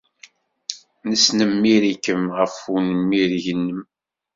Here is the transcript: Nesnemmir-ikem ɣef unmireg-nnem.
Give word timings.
Nesnemmir-ikem 1.09 2.23
ɣef 2.37 2.55
unmireg-nnem. 2.75 3.81